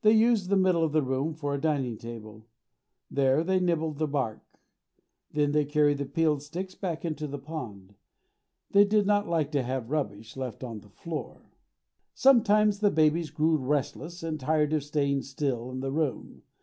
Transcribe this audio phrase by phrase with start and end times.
[0.00, 2.46] They used the middle of the room for a dining table.
[3.10, 4.40] There they nibbled the bark.
[5.30, 7.94] Then they carried the peeled sticks back into the pond.
[8.70, 11.52] They did not like to have rubbish left on the floor.
[12.14, 16.44] Sometimes the babies grew restless and tired of staying still in the room.